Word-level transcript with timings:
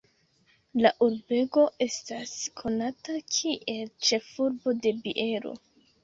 La 0.83 0.91
urbego 1.07 1.65
estas 1.85 2.31
konata 2.61 3.17
kiel 3.35 3.91
"Ĉefurbo 4.07 4.73
de 4.87 4.95
biero". 5.05 5.53